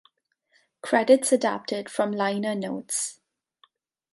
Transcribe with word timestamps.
Credits 0.81 1.31
adapted 1.31 1.87
from 1.87 2.11
liner 2.11 2.55
notes 2.55 3.19